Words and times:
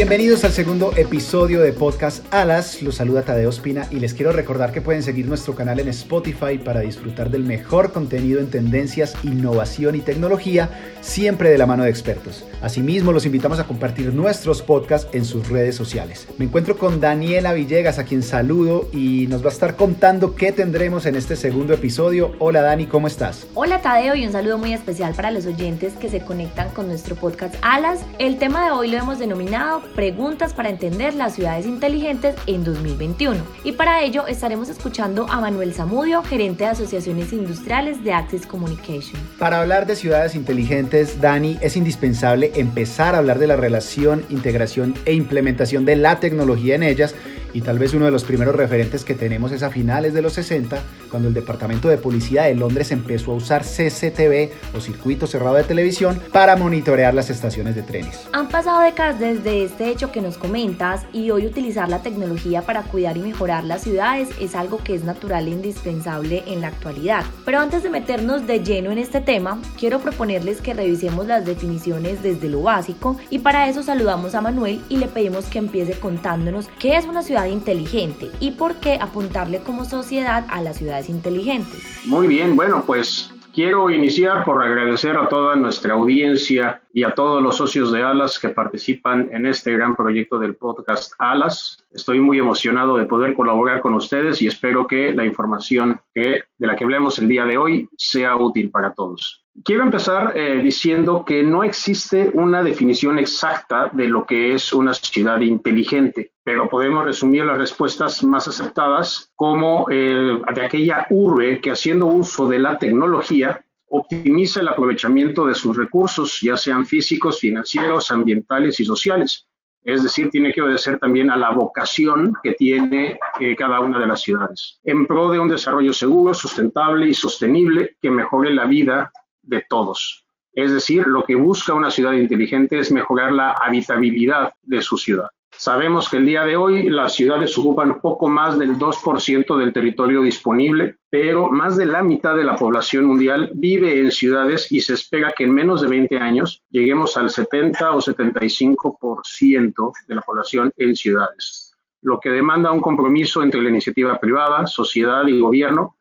Bienvenidos 0.00 0.44
al 0.44 0.52
segundo 0.52 0.94
episodio 0.96 1.60
de 1.60 1.74
Podcast 1.74 2.24
Alas. 2.32 2.80
Los 2.80 2.94
saluda 2.94 3.20
Tadeo 3.20 3.50
Espina 3.50 3.86
y 3.90 3.96
les 3.96 4.14
quiero 4.14 4.32
recordar 4.32 4.72
que 4.72 4.80
pueden 4.80 5.02
seguir 5.02 5.26
nuestro 5.26 5.54
canal 5.54 5.78
en 5.78 5.88
Spotify 5.88 6.56
para 6.56 6.80
disfrutar 6.80 7.28
del 7.28 7.44
mejor 7.44 7.92
contenido 7.92 8.40
en 8.40 8.48
tendencias, 8.48 9.14
innovación 9.24 9.96
y 9.96 10.00
tecnología, 10.00 10.70
siempre 11.02 11.50
de 11.50 11.58
la 11.58 11.66
mano 11.66 11.84
de 11.84 11.90
expertos. 11.90 12.46
Asimismo, 12.62 13.12
los 13.12 13.26
invitamos 13.26 13.58
a 13.58 13.66
compartir 13.66 14.14
nuestros 14.14 14.62
podcasts 14.62 15.06
en 15.12 15.26
sus 15.26 15.50
redes 15.50 15.76
sociales. 15.76 16.26
Me 16.38 16.46
encuentro 16.46 16.78
con 16.78 16.98
Daniela 16.98 17.52
Villegas, 17.52 17.98
a 17.98 18.04
quien 18.04 18.22
saludo 18.22 18.88
y 18.94 19.26
nos 19.26 19.42
va 19.42 19.50
a 19.50 19.52
estar 19.52 19.76
contando 19.76 20.34
qué 20.34 20.50
tendremos 20.50 21.04
en 21.04 21.14
este 21.14 21.36
segundo 21.36 21.74
episodio. 21.74 22.32
Hola 22.38 22.62
Dani, 22.62 22.86
¿cómo 22.86 23.06
estás? 23.06 23.46
Hola 23.54 23.82
Tadeo 23.82 24.14
y 24.14 24.24
un 24.24 24.32
saludo 24.32 24.56
muy 24.56 24.72
especial 24.72 25.12
para 25.14 25.30
los 25.30 25.44
oyentes 25.44 25.92
que 25.94 26.08
se 26.08 26.20
conectan 26.20 26.70
con 26.70 26.86
nuestro 26.86 27.16
podcast 27.16 27.54
Alas. 27.60 28.00
El 28.18 28.38
tema 28.38 28.64
de 28.64 28.70
hoy 28.70 28.90
lo 28.90 28.96
hemos 28.96 29.18
denominado 29.18 29.82
Preguntas 29.94 30.54
para 30.54 30.70
entender 30.70 31.14
las 31.14 31.34
ciudades 31.34 31.66
inteligentes 31.66 32.36
en 32.46 32.64
2021. 32.64 33.38
Y 33.64 33.72
para 33.72 34.02
ello 34.02 34.26
estaremos 34.26 34.68
escuchando 34.68 35.26
a 35.28 35.40
Manuel 35.40 35.74
Zamudio, 35.74 36.22
gerente 36.22 36.64
de 36.64 36.70
asociaciones 36.70 37.32
industriales 37.32 38.02
de 38.04 38.12
Access 38.12 38.46
Communication. 38.46 39.20
Para 39.38 39.60
hablar 39.60 39.86
de 39.86 39.96
ciudades 39.96 40.34
inteligentes, 40.34 41.20
Dani, 41.20 41.58
es 41.60 41.76
indispensable 41.76 42.52
empezar 42.54 43.14
a 43.14 43.18
hablar 43.18 43.38
de 43.38 43.46
la 43.48 43.56
relación, 43.56 44.24
integración 44.30 44.94
e 45.04 45.14
implementación 45.14 45.84
de 45.84 45.96
la 45.96 46.20
tecnología 46.20 46.76
en 46.76 46.82
ellas 46.82 47.14
y 47.52 47.62
tal 47.62 47.78
vez 47.78 47.94
uno 47.94 48.04
de 48.04 48.10
los 48.10 48.24
primeros 48.24 48.54
referentes 48.54 49.04
que 49.04 49.14
tenemos 49.14 49.52
es 49.52 49.62
a 49.62 49.70
finales 49.70 50.14
de 50.14 50.22
los 50.22 50.32
60, 50.34 50.78
cuando 51.10 51.28
el 51.28 51.34
Departamento 51.34 51.88
de 51.88 51.98
Policía 51.98 52.44
de 52.44 52.54
Londres 52.54 52.92
empezó 52.92 53.32
a 53.32 53.36
usar 53.36 53.62
CCTV 53.62 54.50
o 54.76 54.80
circuito 54.80 55.26
cerrado 55.26 55.56
de 55.56 55.64
televisión 55.64 56.20
para 56.32 56.56
monitorear 56.56 57.14
las 57.14 57.30
estaciones 57.30 57.74
de 57.74 57.82
trenes. 57.82 58.28
Han 58.32 58.48
pasado 58.48 58.80
décadas 58.80 59.18
desde 59.18 59.64
este 59.64 59.88
hecho 59.90 60.12
que 60.12 60.20
nos 60.20 60.38
comentas 60.38 61.04
y 61.12 61.30
hoy 61.30 61.46
utilizar 61.46 61.88
la 61.88 62.02
tecnología 62.02 62.62
para 62.62 62.82
cuidar 62.82 63.16
y 63.16 63.20
mejorar 63.20 63.64
las 63.64 63.82
ciudades 63.82 64.28
es 64.40 64.54
algo 64.54 64.78
que 64.78 64.94
es 64.94 65.04
natural 65.04 65.46
e 65.46 65.50
indispensable 65.50 66.44
en 66.46 66.60
la 66.60 66.68
actualidad. 66.68 67.24
Pero 67.44 67.58
antes 67.58 67.82
de 67.82 67.90
meternos 67.90 68.46
de 68.46 68.60
lleno 68.60 68.90
en 68.90 68.98
este 68.98 69.20
tema, 69.20 69.60
quiero 69.78 70.00
proponerles 70.00 70.60
que 70.60 70.74
revisemos 70.74 71.26
las 71.26 71.44
definiciones 71.44 72.22
desde 72.22 72.48
lo 72.48 72.62
básico 72.62 73.16
y 73.30 73.40
para 73.40 73.68
eso 73.68 73.82
saludamos 73.82 74.34
a 74.34 74.40
Manuel 74.40 74.80
y 74.88 74.96
le 74.96 75.08
pedimos 75.08 75.46
que 75.46 75.58
empiece 75.58 75.98
contándonos 75.98 76.68
qué 76.78 76.96
es 76.96 77.06
una 77.06 77.22
ciudad 77.22 77.39
inteligente 77.48 78.30
y 78.40 78.52
por 78.52 78.76
qué 78.76 78.98
apuntarle 79.00 79.60
como 79.60 79.84
sociedad 79.84 80.46
a 80.48 80.60
las 80.60 80.78
ciudades 80.78 81.08
inteligentes. 81.08 81.82
Muy 82.06 82.26
bien, 82.26 82.56
bueno, 82.56 82.82
pues 82.86 83.32
quiero 83.52 83.90
iniciar 83.90 84.44
por 84.44 84.62
agradecer 84.62 85.16
a 85.16 85.28
toda 85.28 85.56
nuestra 85.56 85.94
audiencia 85.94 86.82
y 86.92 87.02
a 87.02 87.14
todos 87.14 87.42
los 87.42 87.56
socios 87.56 87.92
de 87.92 88.02
Alas 88.02 88.38
que 88.38 88.48
participan 88.48 89.28
en 89.32 89.46
este 89.46 89.72
gran 89.72 89.96
proyecto 89.96 90.38
del 90.38 90.56
podcast 90.56 91.12
Alas. 91.18 91.84
Estoy 91.90 92.20
muy 92.20 92.38
emocionado 92.38 92.96
de 92.96 93.06
poder 93.06 93.34
colaborar 93.34 93.80
con 93.80 93.94
ustedes 93.94 94.40
y 94.42 94.46
espero 94.46 94.86
que 94.86 95.12
la 95.12 95.24
información 95.24 96.00
de 96.14 96.44
la 96.58 96.76
que 96.76 96.84
hablemos 96.84 97.18
el 97.18 97.28
día 97.28 97.44
de 97.44 97.58
hoy 97.58 97.88
sea 97.96 98.36
útil 98.36 98.70
para 98.70 98.94
todos. 98.94 99.44
Quiero 99.62 99.82
empezar 99.82 100.32
eh, 100.36 100.60
diciendo 100.62 101.24
que 101.24 101.42
no 101.42 101.62
existe 101.64 102.30
una 102.32 102.62
definición 102.62 103.18
exacta 103.18 103.90
de 103.92 104.08
lo 104.08 104.24
que 104.24 104.54
es 104.54 104.72
una 104.72 104.94
ciudad 104.94 105.40
inteligente, 105.40 106.32
pero 106.42 106.68
podemos 106.68 107.04
resumir 107.04 107.44
las 107.44 107.58
respuestas 107.58 108.24
más 108.24 108.48
aceptadas 108.48 109.32
como 109.36 109.86
eh, 109.90 110.38
de 110.54 110.64
aquella 110.64 111.06
urbe 111.10 111.60
que 111.60 111.72
haciendo 111.72 112.06
uso 112.06 112.48
de 112.48 112.58
la 112.58 112.78
tecnología 112.78 113.62
optimiza 113.88 114.60
el 114.60 114.68
aprovechamiento 114.68 115.44
de 115.44 115.54
sus 115.54 115.76
recursos, 115.76 116.40
ya 116.40 116.56
sean 116.56 116.86
físicos, 116.86 117.40
financieros, 117.40 118.10
ambientales 118.10 118.80
y 118.80 118.84
sociales. 118.84 119.46
Es 119.82 120.02
decir, 120.02 120.30
tiene 120.30 120.52
que 120.52 120.62
obedecer 120.62 120.98
también 120.98 121.30
a 121.30 121.36
la 121.36 121.50
vocación 121.50 122.34
que 122.42 122.52
tiene 122.52 123.18
eh, 123.40 123.56
cada 123.56 123.80
una 123.80 123.98
de 123.98 124.06
las 124.06 124.20
ciudades, 124.20 124.78
en 124.84 125.06
pro 125.06 125.30
de 125.30 125.38
un 125.38 125.48
desarrollo 125.48 125.92
seguro, 125.92 126.32
sustentable 126.34 127.08
y 127.08 127.14
sostenible 127.14 127.96
que 128.00 128.10
mejore 128.10 128.54
la 128.54 128.66
vida 128.66 129.10
de 129.42 129.64
todos. 129.68 130.26
Es 130.52 130.72
decir, 130.72 131.06
lo 131.06 131.22
que 131.22 131.36
busca 131.36 131.74
una 131.74 131.90
ciudad 131.90 132.12
inteligente 132.12 132.78
es 132.78 132.90
mejorar 132.90 133.32
la 133.32 133.52
habitabilidad 133.52 134.52
de 134.62 134.82
su 134.82 134.96
ciudad. 134.96 135.28
Sabemos 135.56 136.08
que 136.08 136.16
el 136.16 136.26
día 136.26 136.44
de 136.44 136.56
hoy 136.56 136.88
las 136.88 137.14
ciudades 137.14 137.56
ocupan 137.58 138.00
poco 138.00 138.28
más 138.28 138.58
del 138.58 138.78
2% 138.78 139.58
del 139.58 139.72
territorio 139.72 140.22
disponible, 140.22 140.96
pero 141.10 141.50
más 141.50 141.76
de 141.76 141.86
la 141.86 142.02
mitad 142.02 142.34
de 142.34 142.44
la 142.44 142.56
población 142.56 143.04
mundial 143.04 143.50
vive 143.54 144.00
en 144.00 144.10
ciudades 144.10 144.72
y 144.72 144.80
se 144.80 144.94
espera 144.94 145.34
que 145.36 145.44
en 145.44 145.52
menos 145.52 145.82
de 145.82 145.88
20 145.88 146.16
años 146.18 146.62
lleguemos 146.70 147.16
al 147.16 147.30
70 147.30 147.92
o 147.92 148.00
75% 148.00 149.92
de 150.06 150.14
la 150.14 150.22
población 150.22 150.72
en 150.76 150.96
ciudades, 150.96 151.76
lo 152.00 152.20
que 152.20 152.30
demanda 152.30 152.72
un 152.72 152.80
compromiso 152.80 153.42
entre 153.42 153.60
la 153.60 153.68
iniciativa 153.68 154.18
privada, 154.18 154.66
sociedad 154.66 155.26
y 155.26 155.40
gobierno 155.40 155.96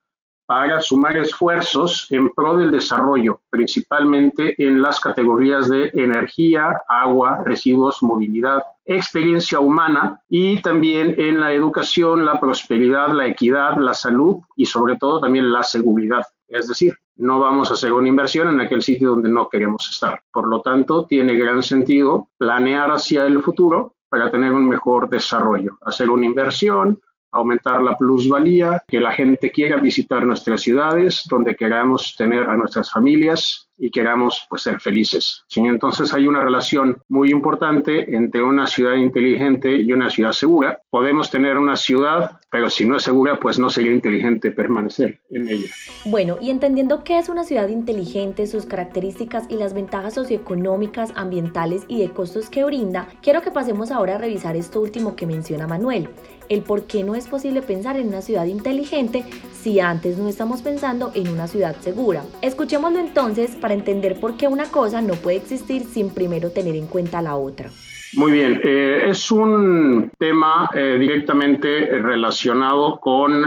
para 0.49 0.81
sumar 0.81 1.15
esfuerzos 1.15 2.07
en 2.09 2.27
pro 2.31 2.57
del 2.57 2.71
desarrollo, 2.71 3.39
principalmente 3.51 4.55
en 4.57 4.81
las 4.81 4.99
categorías 4.99 5.69
de 5.69 5.91
energía, 5.93 6.81
agua, 6.87 7.43
residuos, 7.45 8.01
movilidad, 8.01 8.63
experiencia 8.83 9.59
humana 9.59 10.19
y 10.27 10.59
también 10.63 11.13
en 11.19 11.39
la 11.39 11.53
educación, 11.53 12.25
la 12.25 12.39
prosperidad, 12.39 13.09
la 13.09 13.27
equidad, 13.27 13.77
la 13.77 13.93
salud 13.93 14.37
y 14.55 14.65
sobre 14.65 14.97
todo 14.97 15.19
también 15.19 15.51
la 15.51 15.61
seguridad. 15.61 16.25
Es 16.47 16.67
decir, 16.67 16.95
no 17.17 17.39
vamos 17.39 17.69
a 17.69 17.75
hacer 17.75 17.93
una 17.93 18.07
inversión 18.07 18.47
en 18.47 18.59
aquel 18.59 18.81
sitio 18.81 19.11
donde 19.11 19.29
no 19.29 19.49
queremos 19.49 19.87
estar. 19.87 20.19
Por 20.33 20.47
lo 20.47 20.61
tanto, 20.61 21.05
tiene 21.05 21.35
gran 21.35 21.61
sentido 21.61 22.29
planear 22.39 22.89
hacia 22.89 23.23
el 23.27 23.43
futuro 23.43 23.93
para 24.09 24.31
tener 24.31 24.51
un 24.51 24.67
mejor 24.67 25.09
desarrollo, 25.09 25.77
hacer 25.85 26.09
una 26.09 26.25
inversión, 26.25 26.99
aumentar 27.31 27.81
la 27.81 27.97
plusvalía, 27.97 28.84
que 28.88 29.00
la 29.00 29.12
gente 29.12 29.51
quiera 29.51 29.78
visitar 29.78 30.25
nuestras 30.25 30.62
ciudades, 30.62 31.23
donde 31.29 31.56
queramos 31.56 32.16
tener 32.17 32.50
a 32.50 32.57
nuestras 32.57 32.91
familias 32.91 33.69
y 33.79 33.90
queramos 33.90 34.45
pues, 34.50 34.63
ser 34.63 34.79
felices. 34.79 35.44
Entonces 35.56 36.13
hay 36.13 36.28
una 36.28 36.44
relación 36.44 37.01
muy 37.07 37.31
importante 37.31 38.16
entre 38.16 38.44
una 38.44 38.67
ciudad 38.67 38.95
inteligente 38.95 39.75
y 39.75 39.91
una 39.94 40.09
ciudad 40.09 40.31
segura. 40.31 40.81
Podemos 40.90 41.31
tener 41.31 41.57
una 41.57 41.75
ciudad, 41.75 42.40
pero 42.51 42.69
si 42.69 42.85
no 42.85 42.97
es 42.97 43.03
segura, 43.03 43.40
pues 43.40 43.57
no 43.57 43.69
sería 43.69 43.91
inteligente 43.91 44.51
permanecer 44.51 45.19
en 45.31 45.50
ella. 45.50 45.67
Bueno, 46.06 46.38
y 46.41 46.50
entendiendo 46.50 47.03
qué 47.03 47.17
es 47.17 47.29
una 47.29 47.44
ciudad 47.44 47.69
inteligente, 47.69 48.47
sus 48.47 48.66
características 48.66 49.45
y 49.50 49.56
las 49.56 49.73
ventajas 49.73 50.16
socioeconómicas, 50.16 51.13
ambientales 51.16 51.84
y 51.88 52.00
de 52.00 52.09
costos 52.09 52.50
que 52.50 52.63
brinda, 52.63 53.07
quiero 53.22 53.41
que 53.41 53.51
pasemos 53.51 53.91
ahora 53.91 54.16
a 54.16 54.17
revisar 54.17 54.56
esto 54.56 54.81
último 54.81 55.16
que 55.16 55.25
menciona 55.25 55.67
Manuel 55.67 56.09
el 56.50 56.63
por 56.63 56.84
qué 56.84 57.03
no 57.03 57.16
es 57.16 57.28
posible 57.28 57.61
pensar 57.61 57.97
en 57.97 58.07
una 58.07 58.22
ciudad 58.22 58.46
inteligente 58.46 59.23
si 59.62 59.80
antes 59.80 60.18
no 60.18 60.28
estamos 60.28 60.62
pensando 60.62 61.12
en 61.14 61.28
una 61.28 61.47
ciudad 61.47 61.75
segura. 61.81 62.24
Escuchémoslo 62.42 63.00
entonces 63.00 63.56
para 63.56 63.74
entender 63.74 64.20
por 64.20 64.38
qué 64.38 64.47
una 64.47 64.66
cosa 64.66 65.02
no 65.02 65.14
puede 65.16 65.38
existir 65.38 65.84
sin 65.84 66.09
primero 66.09 66.52
tener 66.52 66.75
en 66.75 66.88
cuenta 66.88 67.22
la 67.22 67.36
otra. 67.36 67.70
Muy 68.14 68.31
bien, 68.31 68.59
eh, 68.64 69.03
es 69.08 69.30
un 69.30 70.12
tema 70.18 70.70
eh, 70.74 70.97
directamente 71.00 71.86
relacionado 72.00 73.00
con 73.00 73.44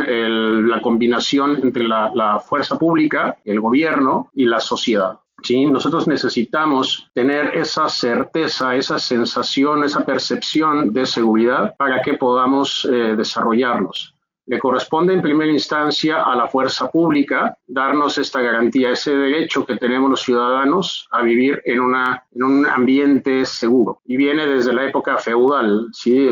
la 0.68 0.80
combinación 0.80 1.58
entre 1.62 1.84
la 1.84 2.40
fuerza 2.46 2.78
pública, 2.78 3.36
el 3.44 3.60
gobierno 3.60 4.30
y 4.34 4.44
la 4.44 4.60
sociedad. 4.60 5.18
¿sí? 5.42 5.66
Nosotros 5.66 6.08
necesitamos 6.08 7.10
tener 7.12 7.56
esa 7.56 7.88
certeza, 7.88 8.74
esa 8.76 8.98
sensación, 8.98 9.84
esa 9.84 10.04
percepción 10.04 10.92
de 10.92 11.06
seguridad 11.06 11.74
para 11.76 12.00
que 12.02 12.14
podamos 12.14 12.88
eh, 12.90 13.14
desarrollarnos. 13.16 14.11
Le 14.46 14.58
corresponde 14.58 15.14
en 15.14 15.22
primera 15.22 15.50
instancia 15.50 16.22
a 16.24 16.34
la 16.34 16.48
fuerza 16.48 16.90
pública 16.90 17.56
darnos 17.66 18.18
esta 18.18 18.40
garantía, 18.40 18.90
ese 18.90 19.14
derecho 19.14 19.64
que 19.64 19.76
tenemos 19.76 20.10
los 20.10 20.22
ciudadanos 20.22 21.08
a 21.12 21.22
vivir 21.22 21.62
en, 21.64 21.80
un 21.80 22.66
ambiente 22.66 23.44
seguro. 23.44 24.00
Y 24.04 24.16
viene 24.16 24.46
desde 24.46 24.72
la 24.72 24.84
época 24.84 25.16
feudal. 25.18 25.88
¿sí? 25.92 26.28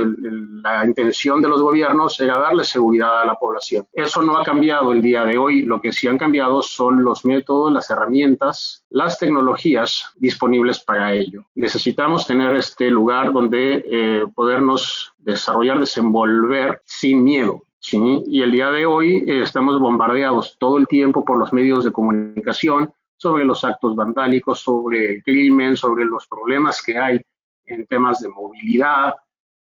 La 0.62 0.84
intención 0.84 1.40
de 1.40 1.48
los 1.48 1.62
gobiernos 1.62 2.18
era 2.20 2.38
darle 2.38 2.64
seguridad 2.64 3.22
a 3.22 3.26
la 3.26 3.36
población. 3.36 3.86
Eso 3.92 4.22
no 4.22 4.36
ha 4.36 4.44
cambiado 4.44 4.92
el 4.92 5.02
día 5.02 5.24
de 5.24 5.38
hoy. 5.38 5.62
Lo 5.62 5.80
que 5.80 5.92
sí 5.92 6.08
han 6.08 6.18
cambiado 6.18 6.62
son 6.62 7.04
los 7.04 7.24
métodos, 7.24 7.72
las 7.72 7.90
herramientas, 7.90 8.84
las 8.90 9.18
tecnologías 9.18 10.12
disponibles 10.16 10.80
para 10.80 11.14
ello. 11.14 11.44
Necesitamos 11.54 12.26
tener 12.26 12.56
este 12.56 12.90
lugar 12.90 13.32
donde 13.32 13.84
eh, 13.86 14.24
podernos 14.34 15.14
desarrollar, 15.18 15.78
desenvolver 15.78 16.80
sin 16.84 17.22
miedo 17.22 17.62
¿sí? 17.80 18.22
Y 18.26 18.42
el 18.42 18.52
día 18.52 18.70
de 18.70 18.86
hoy 18.86 19.24
eh, 19.26 19.42
estamos 19.42 19.80
bombardeados 19.80 20.56
todo 20.58 20.78
el 20.78 20.86
tiempo 20.86 21.24
por 21.24 21.38
los 21.38 21.52
medios 21.52 21.84
de 21.84 21.92
comunicación 21.92 22.92
sobre 23.16 23.44
los 23.44 23.64
actos 23.64 23.96
vandálicos, 23.96 24.60
sobre 24.60 25.14
el 25.14 25.22
crimen, 25.22 25.76
sobre 25.76 26.04
los 26.04 26.26
problemas 26.28 26.82
que 26.82 26.96
hay 26.96 27.20
en 27.64 27.86
temas 27.86 28.20
de 28.20 28.28
movilidad, 28.28 29.14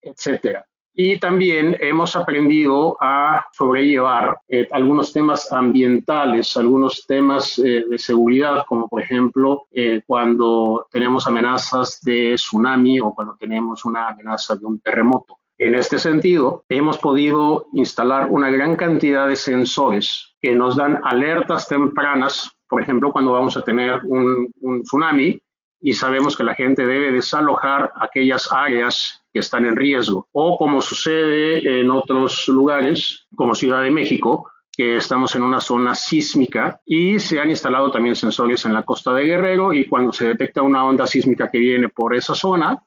etcétera. 0.02 0.66
Y 0.96 1.18
también 1.18 1.76
hemos 1.80 2.16
aprendido 2.16 2.98
a 3.02 3.48
sobrellevar 3.52 4.38
eh, 4.48 4.68
algunos 4.72 5.12
temas 5.12 5.52
ambientales, 5.52 6.56
algunos 6.56 7.08
temas 7.08 7.58
eh, 7.58 7.84
de 7.90 7.98
seguridad, 7.98 8.64
como 8.68 8.88
por 8.88 9.02
ejemplo 9.02 9.66
cuando 10.06 10.86
tenemos 10.92 11.26
amenazas 11.26 12.00
de 12.04 12.36
tsunami 12.36 13.00
o 13.00 13.12
cuando 13.14 13.36
tenemos 13.36 13.86
una 13.86 14.10
amenaza 14.10 14.56
de 14.56 14.66
un 14.66 14.80
terremoto. 14.80 15.40
En 15.64 15.76
este 15.76 15.98
sentido, 15.98 16.66
hemos 16.68 16.98
podido 16.98 17.68
instalar 17.72 18.28
una 18.30 18.52
gran 18.52 18.76
cantidad 18.76 19.30
de 19.30 19.38
sensores 19.38 20.36
que 20.42 20.54
nos 20.54 20.76
dan 20.76 21.00
alertas 21.06 21.70
tempranas, 21.70 22.52
por 22.68 22.82
ejemplo, 22.82 23.14
cuando 23.14 23.32
vamos 23.32 23.56
a 23.56 23.62
tener 23.62 24.02
un, 24.04 24.52
tsunami 24.84 25.42
y 25.80 25.94
sabemos 25.94 26.36
que 26.36 26.44
la 26.44 26.54
gente 26.54 26.86
debe 26.86 27.14
desalojar 27.14 27.94
aquellas 27.96 28.52
áreas 28.52 29.24
que 29.32 29.40
están 29.40 29.66
en 29.66 29.78
riesgo. 29.78 30.28
O 30.34 30.58
como 30.58 30.82
sucede 30.82 31.80
en 31.80 31.90
otros 31.92 32.46
lugares, 32.50 33.26
como 33.34 33.56
Ciudad 33.56 33.84
de 33.84 33.92
México, 33.92 34.52
que 34.70 34.98
estamos 34.98 35.34
en 35.34 35.44
una 35.44 35.62
zona 35.62 35.96
sísmica 35.96 36.82
y 36.86 37.20
se 37.20 37.40
han 37.40 37.50
instalado 37.50 37.90
también 37.90 38.18
sensores 38.18 38.66
en 38.66 38.74
la 38.74 38.84
costa 38.84 39.14
de 39.14 39.24
Guerrero 39.24 39.72
y 39.72 39.88
cuando 39.88 40.12
se 40.12 40.28
detecta 40.28 40.62
una 40.62 40.84
onda 40.84 41.08
sísmica 41.08 41.50
que 41.50 41.60
viene 41.60 41.88
por 41.88 42.14
esa 42.14 42.36
zona, 42.36 42.84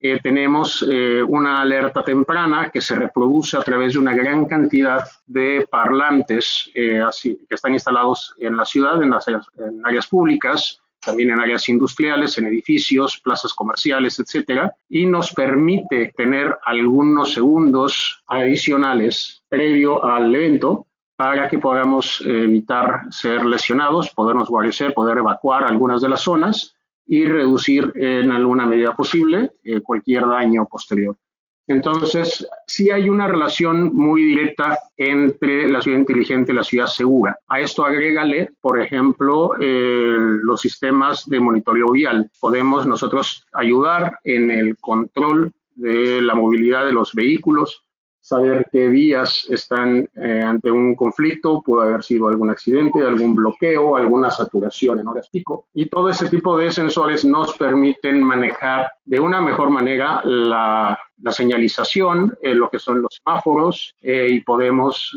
eh, 0.00 0.20
tenemos 0.22 0.86
eh, 0.88 1.22
una 1.22 1.60
alerta 1.60 2.04
temprana 2.04 2.70
que 2.70 2.80
se 2.80 2.94
reproduce 2.94 3.56
a 3.56 3.62
través 3.62 3.94
de 3.94 3.98
una 3.98 4.14
gran 4.14 4.44
cantidad 4.44 5.04
de 5.26 5.66
parlantes 5.68 6.70
eh, 6.74 7.00
así, 7.00 7.36
que 7.48 7.56
están 7.56 7.72
instalados 7.72 8.34
en 8.38 8.56
la 8.56 8.64
ciudad, 8.64 9.02
en, 9.02 9.10
las, 9.10 9.26
en 9.26 9.42
áreas 9.84 10.06
públicas, 10.06 10.80
también 11.00 11.30
en 11.30 11.40
áreas 11.40 11.68
industriales, 11.68 12.38
en 12.38 12.46
edificios, 12.46 13.18
plazas 13.18 13.52
comerciales, 13.54 14.20
etcétera, 14.20 14.72
y 14.88 15.04
nos 15.04 15.32
permite 15.32 16.12
tener 16.16 16.56
algunos 16.64 17.34
segundos 17.34 18.22
adicionales 18.28 19.42
previo 19.48 20.04
al 20.04 20.32
evento 20.32 20.86
para 21.16 21.48
que 21.48 21.58
podamos 21.58 22.20
evitar 22.24 23.02
ser 23.10 23.44
lesionados, 23.44 24.10
podernos 24.10 24.48
guarecer, 24.48 24.94
poder 24.94 25.18
evacuar 25.18 25.64
algunas 25.64 26.00
de 26.00 26.08
las 26.08 26.20
zonas 26.20 26.77
y 27.08 27.24
reducir 27.24 27.90
en 27.96 28.30
alguna 28.30 28.66
medida 28.66 28.94
posible 28.94 29.52
eh, 29.64 29.80
cualquier 29.80 30.26
daño 30.26 30.66
posterior. 30.66 31.16
Entonces, 31.66 32.48
sí 32.66 32.90
hay 32.90 33.10
una 33.10 33.26
relación 33.28 33.94
muy 33.94 34.22
directa 34.22 34.78
entre 34.96 35.68
la 35.68 35.82
ciudad 35.82 35.98
inteligente 35.98 36.52
y 36.52 36.54
la 36.54 36.64
ciudad 36.64 36.86
segura. 36.86 37.38
A 37.46 37.60
esto 37.60 37.84
agrégale, 37.84 38.50
por 38.60 38.80
ejemplo, 38.80 39.52
eh, 39.60 40.16
los 40.18 40.62
sistemas 40.62 41.28
de 41.28 41.40
monitoreo 41.40 41.92
vial. 41.92 42.30
Podemos 42.40 42.86
nosotros 42.86 43.46
ayudar 43.52 44.18
en 44.24 44.50
el 44.50 44.78
control 44.78 45.52
de 45.74 46.22
la 46.22 46.34
movilidad 46.34 46.86
de 46.86 46.92
los 46.92 47.12
vehículos, 47.14 47.84
saber 48.28 48.66
qué 48.70 48.88
vías 48.88 49.46
están 49.48 50.08
eh, 50.14 50.42
ante 50.42 50.70
un 50.70 50.94
conflicto, 50.94 51.62
puede 51.62 51.88
haber 51.88 52.02
sido 52.02 52.28
algún 52.28 52.50
accidente, 52.50 53.00
algún 53.02 53.34
bloqueo, 53.34 53.96
alguna 53.96 54.30
saturación 54.30 55.00
en 55.00 55.08
horas 55.08 55.28
pico. 55.30 55.66
Y 55.72 55.86
todo 55.86 56.10
ese 56.10 56.28
tipo 56.28 56.56
de 56.58 56.70
sensores 56.70 57.24
nos 57.24 57.56
permiten 57.56 58.22
manejar 58.22 58.92
de 59.04 59.18
una 59.18 59.40
mejor 59.40 59.70
manera 59.70 60.20
la, 60.24 60.98
señalización, 61.30 62.36
eh, 62.42 62.54
lo 62.54 62.68
que 62.70 62.78
son 62.78 63.02
los 63.02 63.20
semáforos, 63.22 63.94
eh, 64.02 64.28
y 64.30 64.40
podemos 64.40 65.16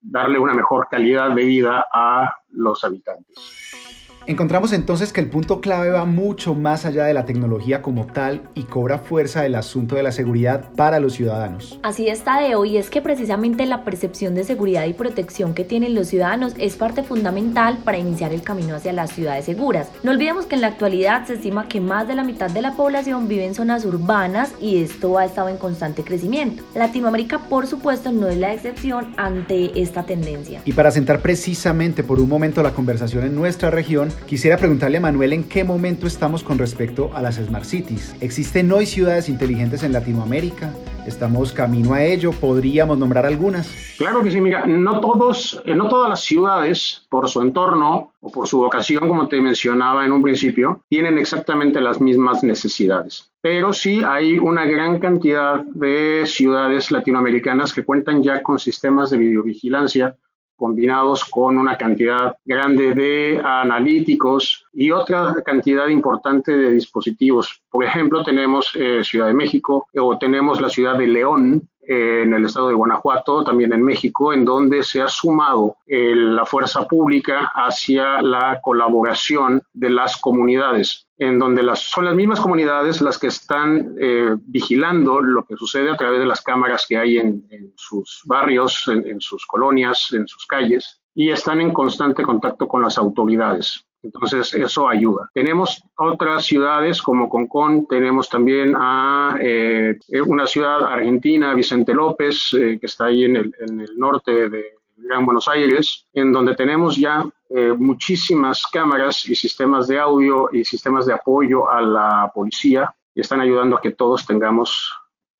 darle 0.00 0.38
una 0.38 0.54
mejor 0.54 0.88
calidad 0.90 1.32
de 1.32 1.44
vida 1.44 1.84
a 1.92 2.34
los 2.50 2.84
habitantes. 2.84 4.01
Encontramos 4.26 4.72
entonces 4.72 5.12
que 5.12 5.20
el 5.20 5.28
punto 5.28 5.60
clave 5.60 5.90
va 5.90 6.04
mucho 6.04 6.54
más 6.54 6.86
allá 6.86 7.04
de 7.04 7.14
la 7.14 7.24
tecnología 7.24 7.82
como 7.82 8.06
tal 8.06 8.42
y 8.54 8.62
cobra 8.62 8.98
fuerza 8.98 9.44
el 9.46 9.56
asunto 9.56 9.96
de 9.96 10.04
la 10.04 10.12
seguridad 10.12 10.70
para 10.76 11.00
los 11.00 11.14
ciudadanos. 11.14 11.80
Así 11.82 12.08
está 12.08 12.40
de 12.40 12.54
hoy 12.54 12.76
es 12.76 12.88
que 12.88 13.02
precisamente 13.02 13.66
la 13.66 13.82
percepción 13.82 14.36
de 14.36 14.44
seguridad 14.44 14.86
y 14.86 14.92
protección 14.92 15.54
que 15.54 15.64
tienen 15.64 15.96
los 15.96 16.06
ciudadanos 16.06 16.54
es 16.58 16.76
parte 16.76 17.02
fundamental 17.02 17.78
para 17.84 17.98
iniciar 17.98 18.32
el 18.32 18.42
camino 18.42 18.76
hacia 18.76 18.92
las 18.92 19.10
ciudades 19.10 19.44
seguras. 19.44 19.90
No 20.04 20.12
olvidemos 20.12 20.46
que 20.46 20.54
en 20.54 20.60
la 20.60 20.68
actualidad 20.68 21.26
se 21.26 21.34
estima 21.34 21.66
que 21.66 21.80
más 21.80 22.06
de 22.06 22.14
la 22.14 22.22
mitad 22.22 22.48
de 22.48 22.62
la 22.62 22.76
población 22.76 23.26
vive 23.26 23.44
en 23.44 23.54
zonas 23.54 23.84
urbanas 23.84 24.52
y 24.60 24.82
esto 24.82 25.18
ha 25.18 25.24
estado 25.24 25.48
en 25.48 25.56
constante 25.56 26.04
crecimiento. 26.04 26.62
Latinoamérica 26.76 27.40
por 27.40 27.66
supuesto 27.66 28.12
no 28.12 28.28
es 28.28 28.36
la 28.36 28.54
excepción 28.54 29.14
ante 29.16 29.82
esta 29.82 30.04
tendencia. 30.04 30.62
Y 30.64 30.74
para 30.74 30.92
sentar 30.92 31.20
precisamente 31.20 32.04
por 32.04 32.20
un 32.20 32.28
momento 32.28 32.62
la 32.62 32.70
conversación 32.70 33.24
en 33.24 33.34
nuestra 33.34 33.70
región, 33.70 34.11
Quisiera 34.26 34.56
preguntarle 34.56 34.98
a 34.98 35.00
Manuel 35.00 35.32
en 35.32 35.44
qué 35.44 35.64
momento 35.64 36.06
estamos 36.06 36.42
con 36.42 36.58
respecto 36.58 37.10
a 37.14 37.22
las 37.22 37.36
Smart 37.36 37.64
Cities. 37.64 38.16
¿Existen 38.20 38.72
hoy 38.72 38.86
ciudades 38.86 39.28
inteligentes 39.28 39.82
en 39.82 39.92
Latinoamérica? 39.92 40.72
¿Estamos 41.06 41.52
camino 41.52 41.94
a 41.94 42.04
ello? 42.04 42.32
¿Podríamos 42.32 42.96
nombrar 42.96 43.26
algunas? 43.26 43.68
Claro 43.98 44.22
que 44.22 44.30
sí, 44.30 44.40
mira, 44.40 44.64
no, 44.66 45.00
todos, 45.00 45.60
eh, 45.66 45.74
no 45.74 45.88
todas 45.88 46.08
las 46.08 46.20
ciudades, 46.20 47.06
por 47.08 47.28
su 47.28 47.42
entorno 47.42 48.12
o 48.20 48.30
por 48.30 48.46
su 48.46 48.58
vocación, 48.58 49.08
como 49.08 49.28
te 49.28 49.40
mencionaba 49.40 50.04
en 50.04 50.12
un 50.12 50.22
principio, 50.22 50.82
tienen 50.88 51.18
exactamente 51.18 51.80
las 51.80 52.00
mismas 52.00 52.44
necesidades. 52.44 53.32
Pero 53.40 53.72
sí 53.72 54.00
hay 54.06 54.38
una 54.38 54.64
gran 54.64 55.00
cantidad 55.00 55.64
de 55.74 56.22
ciudades 56.26 56.90
latinoamericanas 56.90 57.72
que 57.72 57.84
cuentan 57.84 58.22
ya 58.22 58.42
con 58.42 58.58
sistemas 58.58 59.10
de 59.10 59.18
videovigilancia 59.18 60.16
combinados 60.62 61.24
con 61.24 61.58
una 61.58 61.76
cantidad 61.76 62.36
grande 62.44 62.94
de 62.94 63.42
analíticos 63.44 64.64
y 64.72 64.92
otra 64.92 65.34
cantidad 65.44 65.88
importante 65.88 66.56
de 66.56 66.70
dispositivos. 66.70 67.60
Por 67.68 67.84
ejemplo, 67.84 68.22
tenemos 68.22 68.70
eh, 68.76 69.02
Ciudad 69.02 69.26
de 69.26 69.34
México 69.34 69.88
o 69.92 70.18
tenemos 70.18 70.60
la 70.60 70.68
ciudad 70.68 70.96
de 70.96 71.08
León, 71.08 71.68
en 71.82 72.32
el 72.32 72.44
estado 72.44 72.68
de 72.68 72.74
Guanajuato, 72.74 73.42
también 73.44 73.72
en 73.72 73.82
México, 73.82 74.32
en 74.32 74.44
donde 74.44 74.82
se 74.82 75.02
ha 75.02 75.08
sumado 75.08 75.76
eh, 75.86 76.14
la 76.14 76.46
fuerza 76.46 76.86
pública 76.86 77.50
hacia 77.54 78.22
la 78.22 78.60
colaboración 78.62 79.62
de 79.72 79.90
las 79.90 80.16
comunidades 80.16 81.08
en 81.18 81.38
donde 81.38 81.62
las, 81.62 81.80
son 81.80 82.04
las 82.04 82.14
mismas 82.16 82.40
comunidades 82.40 83.00
las 83.00 83.16
que 83.16 83.28
están 83.28 83.94
eh, 84.00 84.34
vigilando 84.44 85.20
lo 85.20 85.44
que 85.44 85.56
sucede 85.56 85.90
a 85.90 85.96
través 85.96 86.18
de 86.18 86.26
las 86.26 86.40
cámaras 86.40 86.84
que 86.88 86.96
hay 86.96 87.18
en, 87.18 87.44
sus 87.76 88.22
barrios, 88.24 88.88
en, 88.88 89.20
sus 89.20 89.46
colonias, 89.46 90.12
en 90.12 90.26
sus 90.26 90.46
calles, 90.46 91.00
y 91.14 91.30
están 91.30 91.60
en 91.60 91.72
constante 91.72 92.24
contacto 92.24 92.66
con 92.66 92.82
las 92.82 92.98
autoridades. 92.98 93.86
Entonces, 94.02 94.52
eso 94.54 94.88
ayuda. 94.88 95.30
Tenemos 95.32 95.84
otras 95.96 96.44
ciudades 96.44 97.00
como 97.00 97.28
Concón, 97.28 97.86
tenemos 97.86 98.28
también 98.28 98.74
a 98.76 99.36
eh, 99.40 99.98
una 100.26 100.46
ciudad 100.46 100.84
argentina, 100.84 101.54
Vicente 101.54 101.94
López, 101.94 102.52
eh, 102.54 102.78
que 102.80 102.86
está 102.86 103.06
ahí 103.06 103.24
en 103.24 103.36
el, 103.36 103.54
en 103.60 103.80
el 103.80 103.96
norte 103.96 104.48
de 104.48 104.64
Gran 104.96 105.24
Buenos 105.24 105.48
Aires, 105.48 106.06
en 106.12 106.32
donde 106.32 106.54
tenemos 106.54 106.96
ya 106.96 107.24
eh, 107.50 107.72
muchísimas 107.76 108.66
cámaras 108.66 109.28
y 109.28 109.34
sistemas 109.34 109.88
de 109.88 109.98
audio 109.98 110.48
y 110.52 110.64
sistemas 110.64 111.06
de 111.06 111.12
apoyo 111.12 111.70
a 111.70 111.82
la 111.82 112.30
policía 112.34 112.94
y 113.14 113.20
están 113.20 113.40
ayudando 113.40 113.76
a 113.76 113.80
que 113.80 113.92
todos 113.92 114.24
tengamos 114.24 114.90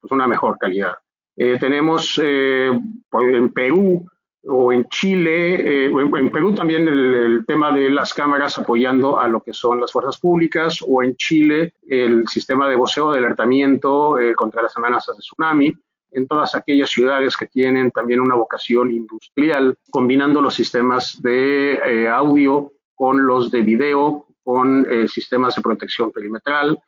pues, 0.00 0.12
una 0.12 0.26
mejor 0.26 0.58
calidad. 0.58 0.94
Eh, 1.36 1.56
tenemos 1.58 2.20
eh, 2.22 2.70
en 3.12 3.52
Perú 3.52 4.06
o 4.44 4.72
en 4.72 4.84
Chile, 4.88 5.86
en, 5.86 6.30
Perú 6.30 6.54
también 6.54 6.88
el, 6.88 7.14
el, 7.14 7.46
tema 7.46 7.72
de 7.72 7.90
las 7.90 8.12
cámaras 8.12 8.58
apoyando 8.58 9.20
a 9.20 9.28
lo 9.28 9.40
que 9.40 9.52
son 9.52 9.80
las 9.80 9.92
fuerzas 9.92 10.18
públicas, 10.18 10.78
o 10.86 11.02
en 11.02 11.16
Chile 11.16 11.74
el 11.88 12.26
sistema 12.26 12.68
de 12.68 12.76
voceo 12.76 13.12
de 13.12 13.18
alertamiento 13.18 14.16
contra 14.36 14.62
las 14.62 14.76
amenazas 14.76 15.16
de 15.16 15.20
tsunami 15.20 15.72
en 16.12 16.26
todas 16.26 16.54
aquellas 16.54 16.90
ciudades 16.90 17.36
que 17.36 17.46
tienen 17.46 17.90
también 17.90 18.20
una 18.20 18.34
vocación 18.34 18.92
industrial, 18.92 19.76
combinando 19.90 20.40
los 20.40 20.54
sistemas 20.54 21.20
de 21.22 21.74
eh, 21.74 22.08
audio 22.08 22.72
con 22.94 23.26
los 23.26 23.50
de 23.50 23.62
video, 23.62 24.26
con 24.44 24.86
eh, 24.90 25.08
sistemas 25.08 25.56
de 25.56 25.62
protección 25.62 26.12
perimetral. 26.12 26.78